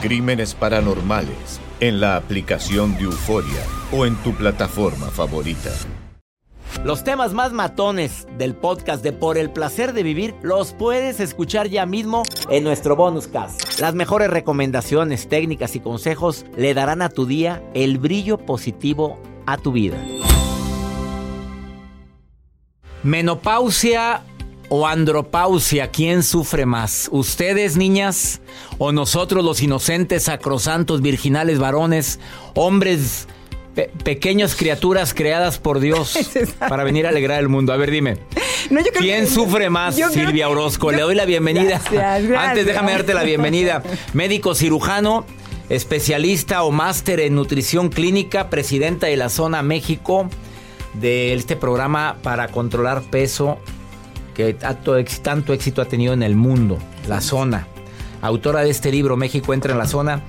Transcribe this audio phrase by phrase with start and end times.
[0.00, 5.70] Crímenes Paranormales en la aplicación de Euforia o en tu plataforma favorita.
[6.84, 11.68] Los temas más matones del podcast de Por el placer de vivir los puedes escuchar
[11.68, 13.80] ya mismo en nuestro bonus cast.
[13.80, 19.56] Las mejores recomendaciones, técnicas y consejos le darán a tu día el brillo positivo a
[19.56, 19.96] tu vida.
[23.02, 24.22] Menopausia
[24.68, 27.08] o andropausia, ¿quién sufre más?
[27.12, 28.40] ¿Ustedes, niñas?
[28.78, 32.20] ¿O nosotros, los inocentes, sacrosantos, virginales varones,
[32.54, 33.26] hombres,
[33.74, 36.18] pe- pequeñas criaturas creadas por Dios
[36.68, 37.72] para venir a alegrar el mundo?
[37.72, 38.18] A ver, dime.
[38.70, 40.90] No, yo creo ¿Quién que- sufre más, Silvia que- Orozco?
[40.90, 41.80] yo- Le doy la bienvenida.
[41.90, 42.48] Gracias, gracias.
[42.50, 43.82] Antes déjame darte la bienvenida.
[44.12, 45.24] Médico cirujano,
[45.70, 50.28] especialista o máster en nutrición clínica, presidenta de la zona México
[50.94, 53.58] de este programa para controlar peso
[54.38, 56.78] que tanto, tanto éxito ha tenido en el mundo,
[57.08, 57.66] la zona.
[58.22, 60.22] Autora de este libro, México entra en la zona.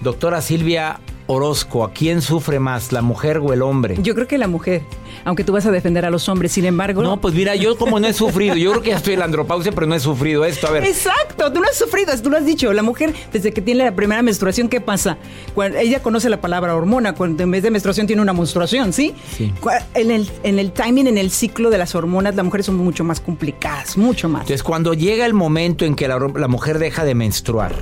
[0.00, 0.98] Doctora Silvia
[1.32, 3.96] Orozco, ¿a quién sufre más, la mujer o el hombre?
[4.02, 4.82] Yo creo que la mujer,
[5.24, 7.02] aunque tú vas a defender a los hombres, sin embargo.
[7.02, 9.24] No, pues mira, yo como no he sufrido, yo creo que ya estoy en la
[9.24, 10.66] andropausia, pero no he sufrido esto.
[10.66, 12.72] A ver, Exacto, tú lo has sufrido, tú lo has dicho.
[12.72, 15.16] La mujer, desde que tiene la primera menstruación, ¿qué pasa?
[15.54, 19.14] Cuando ella conoce la palabra hormona, cuando en vez de menstruación tiene una menstruación, ¿sí?
[19.36, 19.52] Sí.
[19.94, 23.04] En el, en el timing, en el ciclo de las hormonas, las mujeres son mucho
[23.04, 24.42] más complicadas, mucho más.
[24.42, 27.74] Entonces, cuando llega el momento en que la, la mujer deja de menstruar,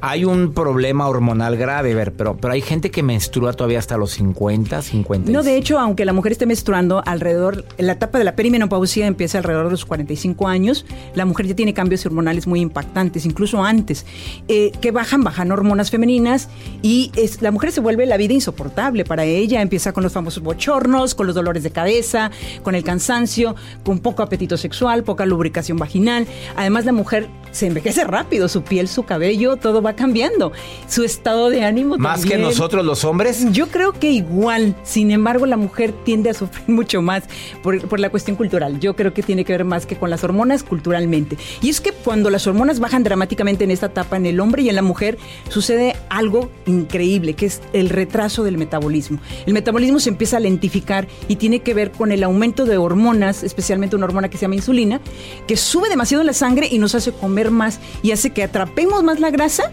[0.00, 3.96] hay un problema hormonal grave, a ver, pero, pero hay gente que menstrua todavía hasta
[3.96, 5.30] los 50, 50.
[5.30, 9.38] No, de hecho, aunque la mujer esté menstruando alrededor, la etapa de la perimenopausia empieza
[9.38, 14.06] alrededor de los 45 años, la mujer ya tiene cambios hormonales muy impactantes, incluso antes,
[14.48, 16.48] eh, que bajan, bajan hormonas femeninas
[16.82, 20.42] y es, la mujer se vuelve la vida insoportable para ella, empieza con los famosos
[20.42, 22.30] bochornos, con los dolores de cabeza,
[22.62, 23.54] con el cansancio,
[23.84, 26.26] con poco apetito sexual, poca lubricación vaginal.
[26.56, 30.52] Además, la mujer se envejece rápido, su piel, su cabello, todo va cambiando,
[30.88, 32.43] su estado de ánimo Más que también.
[32.44, 33.46] Nosotros los hombres.
[33.52, 37.24] Yo creo que igual, sin embargo, la mujer tiende a sufrir mucho más
[37.62, 38.80] por, por la cuestión cultural.
[38.80, 41.36] Yo creo que tiene que ver más que con las hormonas culturalmente.
[41.62, 44.68] Y es que cuando las hormonas bajan dramáticamente en esta etapa en el hombre y
[44.68, 45.18] en la mujer,
[45.48, 49.18] sucede algo increíble, que es el retraso del metabolismo.
[49.46, 53.42] El metabolismo se empieza a lentificar y tiene que ver con el aumento de hormonas,
[53.42, 55.00] especialmente una hormona que se llama insulina,
[55.46, 59.02] que sube demasiado en la sangre y nos hace comer más y hace que atrapemos
[59.02, 59.72] más la grasa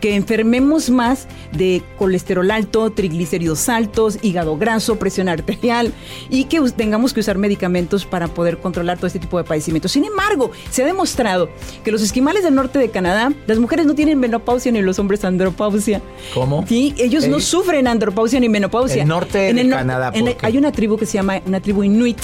[0.00, 5.92] que enfermemos más de colesterol alto, triglicéridos altos, hígado graso, presión arterial
[6.30, 9.92] y que tengamos que usar medicamentos para poder controlar todo este tipo de padecimientos.
[9.92, 11.48] Sin embargo, se ha demostrado
[11.84, 15.24] que los esquimales del norte de Canadá, las mujeres no tienen menopausia ni los hombres
[15.24, 16.00] andropausia.
[16.34, 16.64] ¿Cómo?
[16.66, 19.02] Sí, ellos no sufren andropausia ni menopausia.
[19.02, 20.46] El norte de no- Canadá, en ¿por el- qué?
[20.46, 22.18] hay una tribu que se llama una tribu inuit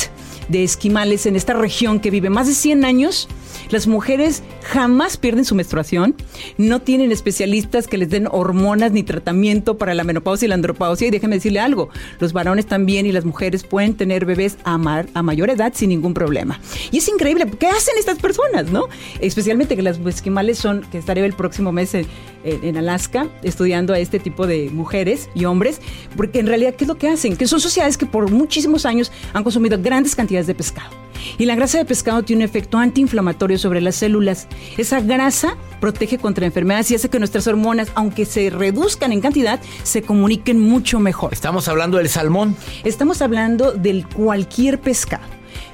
[0.48, 3.28] de esquimales en esta región que vive más de 100 años.
[3.70, 6.14] Las mujeres jamás pierden su menstruación,
[6.58, 11.08] no tienen especialistas que les den hormonas ni tratamiento para la menopausia y la andropausia.
[11.08, 11.88] Y déjeme decirle algo,
[12.20, 15.88] los varones también y las mujeres pueden tener bebés a, mar- a mayor edad sin
[15.88, 16.60] ningún problema.
[16.90, 18.88] Y es increíble, ¿qué hacen estas personas, no?
[19.20, 22.06] Especialmente que las esquimales son, que estaré el próximo mes en,
[22.44, 25.80] en- Alaska estudiando a este tipo de mujeres y hombres,
[26.14, 27.36] porque en realidad, ¿qué es lo que hacen?
[27.36, 30.90] Que son sociedades que por muchísimos años han consumido grandes cantidades cantidades de pescado.
[31.38, 34.46] Y la grasa de pescado tiene un efecto antiinflamatorio sobre las células.
[34.76, 39.60] Esa grasa protege contra enfermedades y hace que nuestras hormonas, aunque se reduzcan en cantidad,
[39.82, 41.32] se comuniquen mucho mejor.
[41.32, 42.56] Estamos hablando del salmón.
[42.84, 45.24] Estamos hablando del cualquier pescado.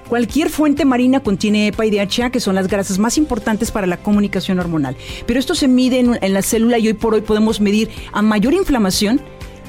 [0.08, 3.96] Cualquier fuente marina contiene EPA y DHA, que son las grasas más importantes para la
[3.96, 4.96] comunicación hormonal.
[5.26, 8.20] Pero esto se mide en, en la célula y hoy por hoy podemos medir a
[8.20, 9.20] mayor inflamación,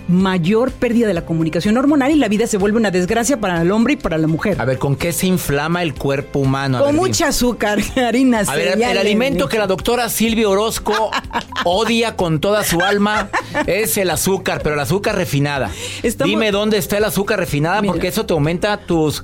[0.08, 3.72] mayor pérdida de la comunicación hormonal y la vida se vuelve una desgracia para el
[3.72, 4.60] hombre y para la mujer.
[4.60, 6.78] A ver, ¿con qué se inflama el cuerpo humano?
[6.78, 7.08] A Con ver, dime.
[7.08, 8.50] mucha azúcar, harinas.
[8.50, 11.12] A ver, el alimento que la doctora Silvia Orozco
[11.64, 13.30] odia con toda su alma
[13.66, 15.72] es el azúcar, pero el azúcar refinada.
[16.04, 17.94] Estamos- Dime dónde está el azúcar refinada Mira.
[17.94, 19.24] porque eso te aumenta tus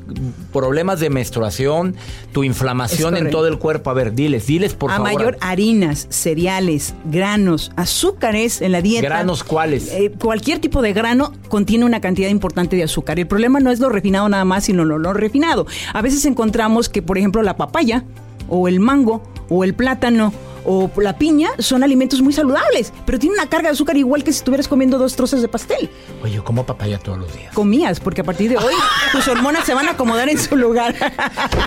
[0.52, 1.96] problemas de menstruación,
[2.32, 3.90] tu inflamación en todo el cuerpo.
[3.90, 5.14] A ver, diles, diles por a favor.
[5.14, 9.08] mayor harinas, cereales, granos, azúcares en la dieta.
[9.08, 9.92] ¿Granos cuáles?
[9.92, 13.20] Eh, cualquier tipo de grano contiene una cantidad importante de azúcar.
[13.20, 15.66] El problema no es lo refinado nada más, sino lo no refinado.
[15.94, 18.04] A veces encontramos que, por ejemplo, la papaya
[18.48, 20.34] o el mango o el plátano
[20.66, 24.32] o la piña son alimentos muy saludables, pero tienen una carga de azúcar igual que
[24.32, 25.90] si estuvieras comiendo dos trozos de pastel.
[26.24, 27.54] Oye, yo como papaya todos los días.
[27.54, 28.74] Comías, porque a partir de hoy
[29.12, 30.96] tus hormonas se van a acomodar en su lugar.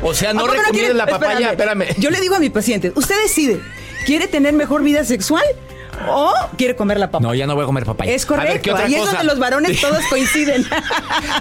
[0.03, 0.97] O sea, no ¿A poco recomiendas quieres?
[0.97, 1.87] la papaya, espérame.
[1.99, 3.61] Yo le digo a mi paciente, usted decide,
[4.07, 5.45] ¿quiere tener mejor vida sexual
[6.09, 7.23] o quiere comer la papa?
[7.23, 8.13] No, ya no voy a comer papaya.
[8.13, 10.65] Es A ver, correcto, ¿qué otra ahí es donde los varones todos coinciden.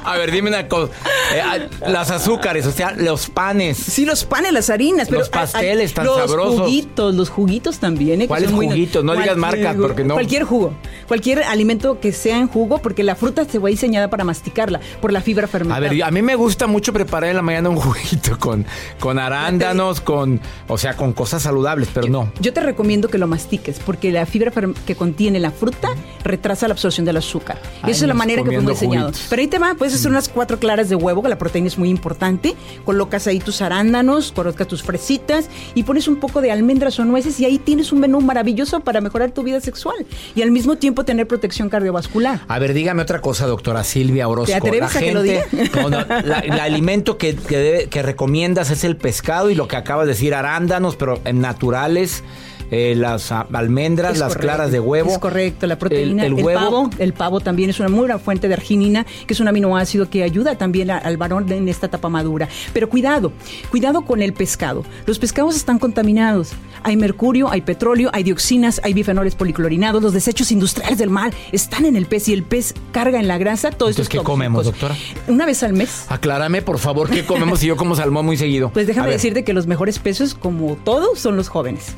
[0.04, 0.92] A ver, dime una cosa.
[1.34, 1.58] Eh, ah,
[1.90, 3.78] las azúcares, o sea, los panes.
[3.78, 6.62] Sí, los panes, las harinas, pero Los pasteles tan los sabrosos.
[6.62, 8.22] juguitos, los juguitos también.
[8.22, 8.28] ¿eh?
[8.28, 9.04] ¿Cuáles juguitos?
[9.04, 10.74] No digas marcas, porque no- Cualquier jugo,
[11.08, 15.12] cualquier alimento que sea en jugo, porque la fruta se va diseñada para masticarla por
[15.14, 15.90] la fibra A fermentada.
[15.90, 18.66] ver, a mí me gusta mucho preparar en la mañana un juguito con,
[19.00, 22.32] con arándanos, con, o sea, con cosas saludables, pero no.
[22.40, 24.51] Yo te recomiendo que lo mastiques porque la fibra
[24.86, 25.90] que contiene la fruta
[26.24, 27.60] retrasa la absorción del azúcar.
[27.88, 28.80] Y esa es la manera que diseñados.
[28.80, 29.28] juguitos.
[29.30, 31.78] Pero ahí te va, puedes hacer unas cuatro claras de huevo, que la proteína es
[31.78, 32.56] muy importante.
[32.86, 37.40] Colocas ahí tus arándanos, colocas tus fresitas y pones un poco de almendras o nueces
[37.40, 39.96] y ahí tienes un menú maravilloso para mejorar tu vida sexual
[40.36, 42.42] y al mismo tiempo tener protección cardiovascular.
[42.48, 44.52] A ver, dígame otra cosa, doctora Silvia Orozco.
[44.52, 45.44] ¿Te atreves a que lo diga?
[45.76, 49.68] No, no, la- el alimento que, que, debe- que recomiendas es el pescado y lo
[49.68, 52.24] que acabas de decir, arándanos, pero eh, naturales,
[52.72, 55.12] eh, las almendras, Es las correcto, claro de huevo.
[55.12, 56.26] Es correcto, la proteína.
[56.26, 56.60] El, El, el huevo.
[56.60, 60.10] pavo, el pavo también es una muy buena fuente de arginina, que es un aminoácido
[60.10, 62.48] que ayuda también a- al varón en esta etapa madura.
[62.74, 63.34] Pero cuidado,
[63.70, 64.84] cuidado con el pescado.
[65.06, 66.52] Los pescados están contaminados.
[66.84, 70.02] Hay mercurio, hay petróleo, hay dioxinas, hay bifenoles policlorinados.
[70.02, 73.38] Los desechos industriales del mar están en el pez y el pez carga en la
[73.38, 73.70] grasa.
[73.72, 74.96] Todo Entonces, ¿qué comemos, doctora?
[75.28, 76.06] Una vez al mes.
[76.10, 78.70] Aclárame, por favor, qué comemos si yo como salmón muy seguido.
[78.72, 81.96] Pues déjame decirte que los mejores peces, como todo, son los jóvenes.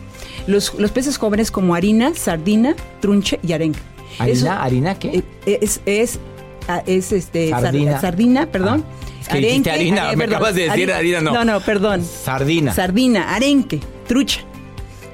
[0.47, 3.79] Los, los peces jóvenes como harina, sardina, trunche y arenque.
[4.19, 4.37] ¿Harina?
[4.37, 5.23] Eso- ¿Harina qué?
[5.45, 6.19] eh, Es, es,
[6.67, 8.01] ah, es este, sar- Sardina.
[8.01, 8.83] sardina, perdón.
[8.87, 9.27] Ah, es
[9.63, 11.31] que harina, me acabas de decir harina, no.
[11.33, 12.03] No, no, perdón.
[12.03, 12.73] Sardina.
[12.73, 14.41] Sardina, arenque, trucha.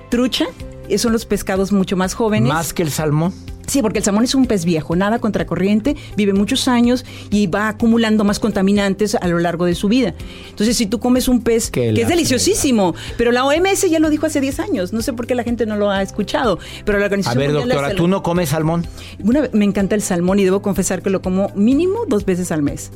[0.09, 0.45] Trucha,
[0.89, 2.49] eh, son los pescados mucho más jóvenes.
[2.51, 3.31] Más que el salmón.
[3.69, 7.69] Sí, porque el salmón es un pez viejo, nada contracorriente, vive muchos años y va
[7.69, 10.13] acumulando más contaminantes a lo largo de su vida.
[10.49, 14.25] Entonces, si tú comes un pez Que es deliciosísimo, pero la OMS ya lo dijo
[14.25, 17.05] hace 10 años, no sé por qué la gente no lo ha escuchado, pero la
[17.05, 18.87] A Organización ver, Mundial de la doctora, ¿tú no comes salmón?
[19.23, 22.61] una me encanta el salmón y debo confesar que lo como mínimo dos veces al
[22.61, 22.91] mes.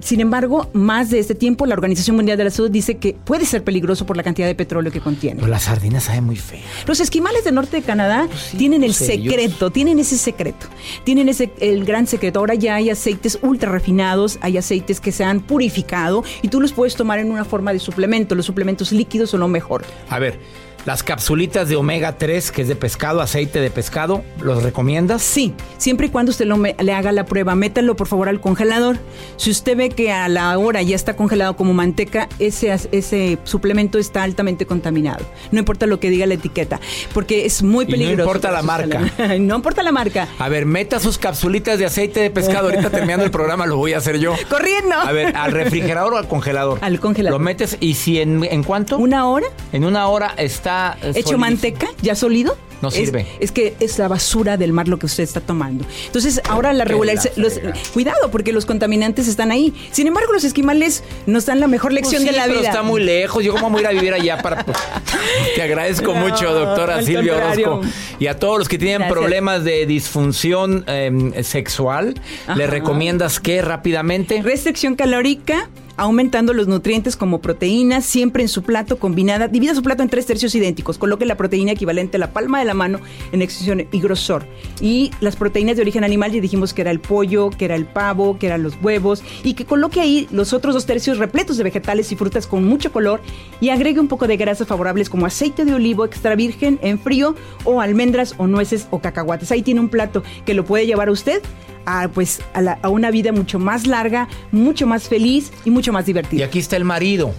[0.00, 3.44] Sin embargo, más de este tiempo, la Organización Mundial de la Salud dice que puede
[3.44, 5.36] ser peligroso por la cantidad de petróleo que contiene.
[5.40, 6.62] Pero la sardina sabe muy fea.
[6.86, 10.66] Los esquimales del norte de Canadá tienen el pues secreto, tienen ese secreto,
[11.04, 12.38] tienen ese el gran secreto.
[12.38, 16.72] Ahora ya hay aceites ultra refinados, hay aceites que se han purificado y tú los
[16.72, 18.34] puedes tomar en una forma de suplemento.
[18.34, 19.84] Los suplementos líquidos son lo mejor.
[20.08, 20.38] A ver,
[20.86, 25.22] las capsulitas de omega 3, que es de pescado, aceite de pescado, ¿los recomiendas?
[25.22, 28.98] Sí, siempre y cuando usted lo le haga la prueba, métalo por favor al congelador.
[29.36, 33.98] Si usted ve que a la hora ya está congelado como manteca, ese, ese suplemento
[33.98, 35.24] está altamente contaminado.
[35.50, 36.80] No importa lo que diga la etiqueta,
[37.12, 38.22] porque es muy Y no peligroso.
[38.22, 39.00] importa la marca.
[39.38, 40.28] no importa la marca.
[40.38, 42.68] A ver, meta sus capsulitas de aceite de pescado.
[42.68, 44.34] Ahorita terminando el programa lo voy a hacer yo.
[44.48, 44.94] Corriendo.
[44.96, 46.78] A ver, ¿al refrigerador o al congelador?
[46.80, 47.38] Al congelador.
[47.38, 48.98] Lo metes y si en, ¿en cuánto?
[48.98, 50.69] Una hora En una hora está...
[51.02, 52.56] eh, hecho manteca, ya sólido.
[52.82, 53.26] No sirve.
[53.40, 55.84] Es, que es la basura del mar lo que usted está tomando.
[56.06, 57.16] Entonces, ahora la Qué regular.
[57.16, 57.74] la los- fregada.
[57.92, 59.74] cuidado, porque los contaminantes están ahí.
[59.92, 62.68] Sin embargo, los esquimales nos dan la mejor Pues lección sí, de la pero vida.
[62.70, 63.44] está muy lejos.
[63.44, 64.64] Yo cómo voy a ir a vivir allá para...
[64.64, 64.78] pues,
[65.56, 67.72] Te agradezco No, mucho, doctora Silvia contrario.
[67.74, 67.92] Orozco.
[68.18, 69.12] Y a todos los que tienen Gracias.
[69.18, 72.14] problemas de disfunción eh, sexual,
[72.56, 74.40] ¿le recomiendas qué rápidamente?
[74.40, 79.48] Restricción calórica, aumentando los nutrientes como proteínas, siempre en su plato combinada.
[79.48, 80.98] Divida su plato en tres tercios idénticos.
[80.98, 83.00] Coloque la proteína equivalente a la palma de la mano
[83.32, 84.46] en extensión y grosor.
[84.80, 87.86] Y las proteínas de origen animal, ya dijimos que era el pollo, que era el
[87.86, 89.22] pavo, que eran los huevos.
[89.44, 92.92] Y que coloque ahí los otros dos tercios repletos de vegetales y frutas con mucho
[92.92, 93.20] color.
[93.60, 97.34] Y agregue un poco de grasas favorables como aceite de olivo extra virgen en frío
[97.64, 99.50] o almendras o nueces o cacahuates.
[99.52, 101.42] Ahí tiene un plato que lo puede llevar a usted
[101.86, 106.40] a, pues, a, una vida mucho más larga, mucho más feliz y mucho más divertida.
[106.40, 107.34] Y aquí está el marido.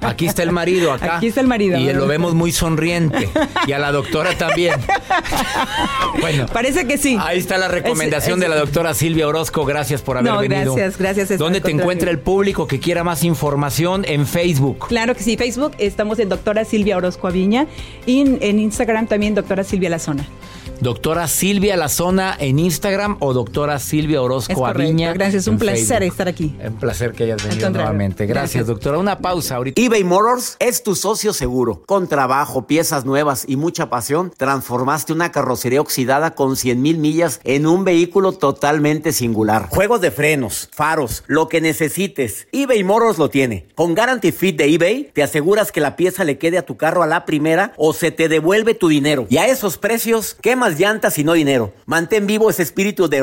[0.00, 1.16] Aquí está el marido, acá.
[1.16, 1.78] Aquí está el marido.
[1.78, 3.28] Y lo vemos muy sonriente.
[3.66, 4.74] Y a la doctora también.
[6.20, 6.46] Bueno.
[6.46, 7.16] Parece que sí.
[7.20, 9.64] Ahí está la recomendación de la doctora Silvia Orozco.
[9.64, 10.74] Gracias por haber venido.
[10.74, 11.38] Gracias, gracias.
[11.38, 14.04] ¿Dónde te encuentra el público que quiera más información?
[14.06, 14.88] En Facebook.
[14.88, 15.72] Claro que sí, Facebook.
[15.78, 17.66] Estamos en doctora Silvia Orozco Aviña.
[18.06, 20.26] Y en, en Instagram también doctora Silvia La Zona.
[20.80, 25.12] Doctora Silvia Lazona en Instagram o doctora Silvia Orozco Aviña.
[25.14, 26.56] Gracias, un placer estar aquí.
[26.64, 28.26] Un placer que hayas venido nuevamente.
[28.26, 28.98] Gracias, doctora.
[28.98, 29.80] Una pausa ahorita.
[29.80, 31.82] eBay Motors es tu socio seguro.
[31.86, 37.40] Con trabajo, piezas nuevas y mucha pasión, transformaste una carrocería oxidada con 100 mil millas
[37.44, 39.68] en un vehículo totalmente singular.
[39.70, 42.46] Juegos de frenos, faros, lo que necesites.
[42.52, 43.66] eBay Motors lo tiene.
[43.74, 47.02] Con Guarantee Fit de eBay, te aseguras que la pieza le quede a tu carro
[47.02, 49.26] a la primera o se te devuelve tu dinero.
[49.30, 50.76] Y a esos precios, ¿qué más?
[50.78, 51.72] llantas y no dinero.
[51.86, 53.22] Mantén vivo ese espíritu de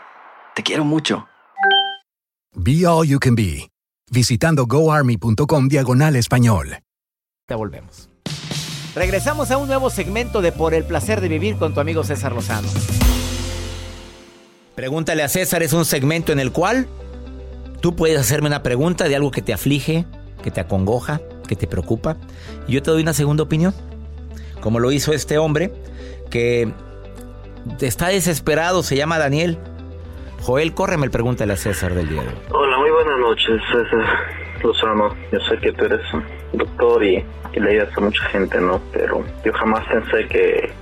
[0.55, 1.27] Te quiero mucho.
[2.53, 3.69] Be All You Can Be,
[4.11, 6.79] visitando goarmy.com diagonal español.
[7.47, 8.09] Te volvemos.
[8.93, 12.33] Regresamos a un nuevo segmento de Por el placer de vivir con tu amigo César
[12.33, 12.67] Lozano.
[14.75, 16.87] Pregúntale a César es un segmento en el cual
[17.79, 20.05] tú puedes hacerme una pregunta de algo que te aflige,
[20.43, 22.17] que te acongoja, que te preocupa,
[22.67, 23.73] y yo te doy una segunda opinión.
[24.59, 25.73] Como lo hizo este hombre
[26.29, 26.73] que
[27.79, 29.57] está desesperado, se llama Daniel.
[30.41, 34.05] Joel, el pregúntale a César del día Hola, muy buenas noches, César
[34.63, 35.15] Lozano.
[35.31, 36.01] Yo sé que tú eres
[36.53, 38.81] doctor y, y le ayudas a mucha gente, ¿no?
[38.91, 40.73] Pero yo jamás pensé que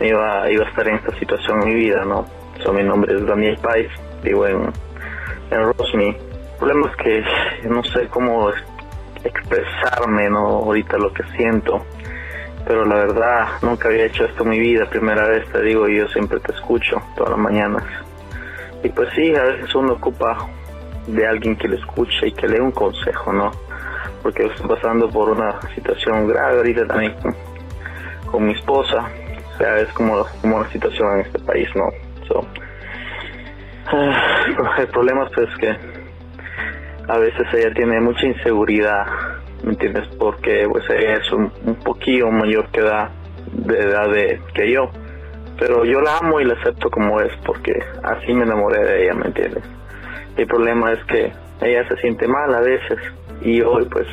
[0.00, 2.26] iba, iba a estar en esta situación en mi vida, ¿no?
[2.64, 3.90] So, mi nombre es Daniel Pais,
[4.22, 4.72] vivo en,
[5.50, 6.08] en Rosmi.
[6.08, 8.50] El problema es que no sé cómo
[9.22, 10.38] expresarme, ¿no?
[10.38, 11.84] Ahorita lo que siento
[12.64, 15.98] pero la verdad nunca había hecho esto en mi vida, primera vez te digo, y
[15.98, 17.82] yo siempre te escucho todas las mañanas.
[18.82, 20.48] Y pues sí, a veces uno ocupa
[21.06, 23.50] de alguien que le escuche y que le dé un consejo, ¿no?
[24.22, 27.14] Porque estoy pasando por una situación grave ahorita también
[28.30, 29.08] con, mi esposa,
[29.54, 31.84] o sea, es como, como una situación en este país, ¿no?
[32.26, 32.46] So,
[34.78, 35.76] el problema pues, es que
[37.08, 39.06] a veces ella tiene mucha inseguridad
[39.62, 40.08] ¿me entiendes?
[40.18, 41.50] Porque pues es un,
[41.84, 43.10] poquillo mayor que edad,
[43.52, 44.90] de edad de, que yo.
[45.62, 49.14] Pero yo la amo y la acepto como es porque así me enamoré de ella,
[49.14, 49.62] ¿me entiendes?
[50.36, 52.98] El problema es que ella se siente mal a veces
[53.42, 54.08] y hoy pues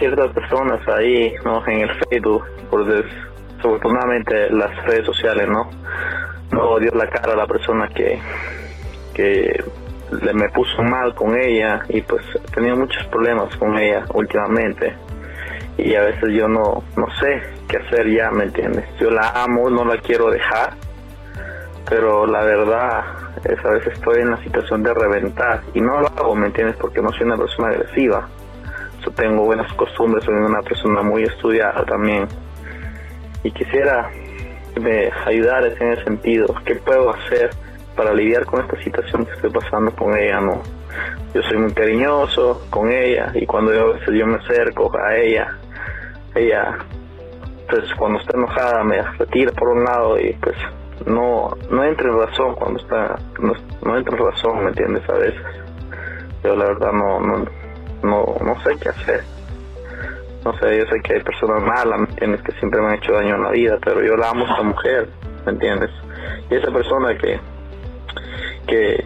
[0.00, 1.64] ciertas personas ahí, ¿no?
[1.68, 5.70] En el Facebook, por desafortunadamente las redes sociales, ¿no?
[6.50, 8.18] No dio la cara a la persona que,
[9.14, 9.62] que
[10.10, 14.92] me puso mal con ella y pues he tenido muchos problemas con ella últimamente
[15.76, 18.84] y a veces yo no, no sé qué hacer ya, ¿me entiendes?
[18.98, 20.74] Yo la amo, no la quiero dejar,
[21.88, 23.04] pero la verdad
[23.44, 26.76] es a veces estoy en la situación de reventar y no lo hago, ¿me entiendes?
[26.76, 28.28] Porque no soy una persona agresiva,
[29.04, 32.26] yo tengo buenas costumbres, soy una persona muy estudiada también
[33.42, 34.10] y quisiera
[34.80, 37.50] me ayudaras en ese sentido, ¿qué puedo hacer?
[37.94, 40.62] para lidiar con esta situación que estoy pasando con ella, ¿no?
[41.34, 45.58] Yo soy muy cariñoso con ella y cuando yo yo me acerco a ella,
[46.34, 46.78] ella,
[47.68, 50.56] pues cuando está enojada me retira por un lado y pues
[51.06, 55.08] no, no entra en razón cuando está, no, entra en razón, ¿me entiendes?
[55.08, 55.42] A veces.
[56.42, 57.44] Yo la verdad no, no,
[58.02, 59.22] no, no sé qué hacer.
[60.44, 62.42] No sé, yo sé que hay personas malas, ¿me entiendes?
[62.42, 64.62] Que siempre me han hecho daño en la vida, pero yo la amo a esta
[64.62, 65.08] mujer,
[65.46, 65.90] ¿me entiendes?
[66.50, 67.40] Y esa persona que
[68.66, 69.04] que,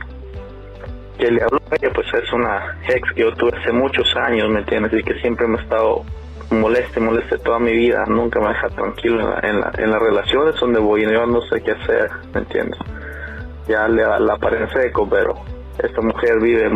[1.18, 4.48] que le habló a ella, pues es una ex que yo tuve hace muchos años,
[4.48, 4.92] ¿me entiendes?
[4.92, 6.04] Y que siempre me ha estado
[6.50, 10.00] moleste, moleste toda mi vida, nunca me deja tranquilo en, la, en, la, en las
[10.00, 12.78] relaciones donde voy, yo no sé qué hacer, ¿me entiendes?
[13.66, 15.34] Ya le, la paré en seco, pero
[15.78, 16.70] esta mujer vive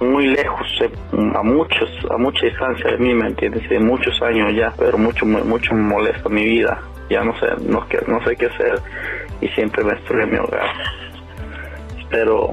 [0.00, 0.90] muy lejos, eh,
[1.34, 3.68] a muchos, a mucha distancia de mí, ¿me entiendes?
[3.68, 6.80] De muchos años ya, pero mucho, mucho me molesta mi vida.
[7.10, 8.80] Ya no sé, no, no sé qué hacer
[9.40, 10.70] y siempre me destruye mi hogar.
[11.98, 12.52] Espero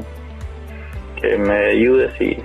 [1.21, 2.37] que me ayudes y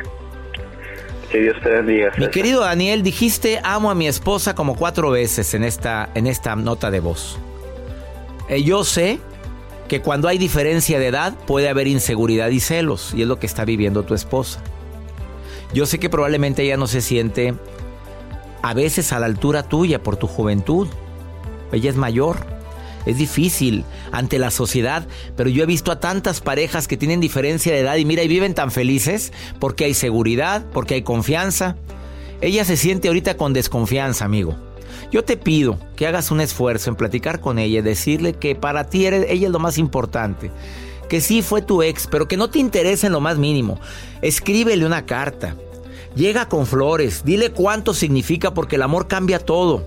[1.32, 2.12] que Dios te bendiga.
[2.18, 6.54] Mi querido Daniel, dijiste amo a mi esposa como cuatro veces en esta, en esta
[6.54, 7.38] nota de voz.
[8.48, 9.18] Eh, yo sé
[9.88, 13.46] que cuando hay diferencia de edad puede haber inseguridad y celos, y es lo que
[13.46, 14.62] está viviendo tu esposa.
[15.72, 17.54] Yo sé que probablemente ella no se siente
[18.60, 20.86] a veces a la altura tuya por tu juventud.
[21.72, 22.36] Ella es mayor.
[23.06, 25.06] Es difícil ante la sociedad,
[25.36, 28.28] pero yo he visto a tantas parejas que tienen diferencia de edad y mira y
[28.28, 31.76] viven tan felices porque hay seguridad, porque hay confianza.
[32.40, 34.56] Ella se siente ahorita con desconfianza, amigo.
[35.10, 38.88] Yo te pido que hagas un esfuerzo en platicar con ella y decirle que para
[38.88, 40.50] ti ella es lo más importante.
[41.08, 43.78] Que sí fue tu ex, pero que no te interesa en lo más mínimo.
[44.22, 45.56] Escríbele una carta.
[46.14, 47.24] Llega con flores.
[47.24, 49.86] Dile cuánto significa porque el amor cambia todo.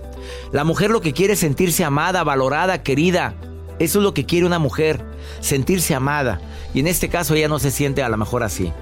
[0.52, 3.34] La mujer lo que quiere es sentirse amada, valorada, querida.
[3.78, 5.04] Eso es lo que quiere una mujer,
[5.40, 6.40] sentirse amada.
[6.72, 8.72] Y en este caso ella no se siente a lo mejor así.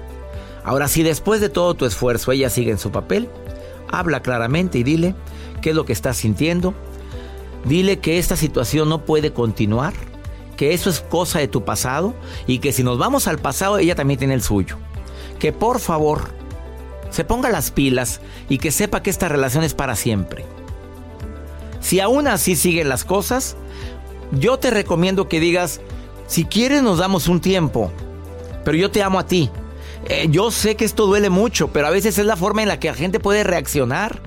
[0.63, 3.29] Ahora, si después de todo tu esfuerzo ella sigue en su papel,
[3.91, 5.15] habla claramente y dile
[5.61, 6.73] qué es lo que estás sintiendo.
[7.65, 9.93] Dile que esta situación no puede continuar,
[10.55, 12.13] que eso es cosa de tu pasado
[12.47, 14.77] y que si nos vamos al pasado ella también tiene el suyo.
[15.39, 16.29] Que por favor
[17.09, 20.45] se ponga las pilas y que sepa que esta relación es para siempre.
[21.85, 23.57] Si aún así siguen las cosas,
[24.31, 25.81] yo te recomiendo que digas,
[26.25, 27.91] si quieres nos damos un tiempo,
[28.63, 29.51] pero yo te amo a ti.
[30.07, 32.79] Eh, yo sé que esto duele mucho, pero a veces es la forma en la
[32.79, 34.19] que la gente puede reaccionar.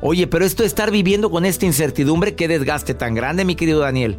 [0.00, 3.80] Oye, pero esto de estar viviendo con esta incertidumbre, qué desgaste tan grande, mi querido
[3.80, 4.18] Daniel.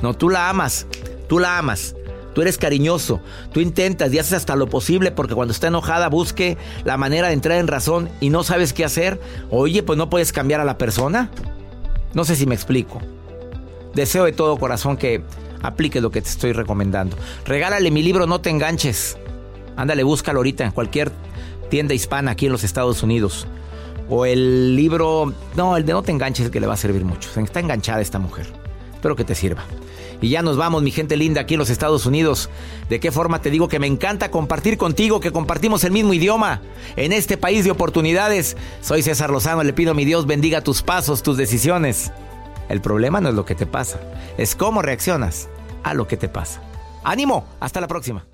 [0.00, 0.86] No, tú la amas,
[1.28, 1.96] tú la amas.
[2.32, 3.20] Tú eres cariñoso,
[3.52, 7.34] tú intentas y haces hasta lo posible porque cuando está enojada busque la manera de
[7.34, 9.20] entrar en razón y no sabes qué hacer.
[9.50, 11.30] Oye, pues no puedes cambiar a la persona.
[12.14, 13.00] No sé si me explico.
[13.94, 15.22] Deseo de todo corazón que
[15.62, 17.16] apliques lo que te estoy recomendando.
[17.44, 19.18] Regálale mi libro No te enganches.
[19.76, 21.10] Ándale, búscalo ahorita en cualquier
[21.70, 23.46] tienda hispana aquí en los Estados Unidos.
[24.08, 27.28] O el libro, no, el de No te enganches que le va a servir mucho.
[27.40, 28.46] Está enganchada esta mujer.
[28.94, 29.64] Espero que te sirva.
[30.20, 32.50] Y ya nos vamos, mi gente linda, aquí en los Estados Unidos.
[32.88, 36.62] ¿De qué forma te digo que me encanta compartir contigo, que compartimos el mismo idioma
[36.96, 38.56] en este país de oportunidades?
[38.80, 42.12] Soy César Lozano, le pido a mi Dios bendiga tus pasos, tus decisiones.
[42.68, 44.00] El problema no es lo que te pasa,
[44.38, 45.48] es cómo reaccionas
[45.82, 46.62] a lo que te pasa.
[47.04, 48.24] ánimo, hasta la próxima.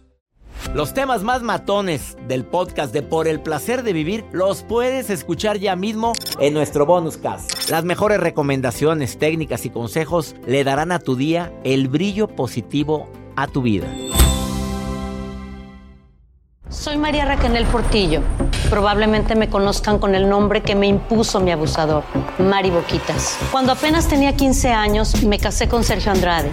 [0.74, 5.58] Los temas más matones del podcast de Por el placer de vivir los puedes escuchar
[5.58, 7.68] ya mismo en nuestro bonus cast.
[7.70, 13.48] Las mejores recomendaciones, técnicas y consejos le darán a tu día el brillo positivo a
[13.48, 13.88] tu vida.
[16.68, 18.22] Soy María Raquel Portillo.
[18.70, 22.04] Probablemente me conozcan con el nombre que me impuso mi abusador,
[22.38, 23.38] Mari Boquitas.
[23.50, 26.52] Cuando apenas tenía 15 años, me casé con Sergio Andrade,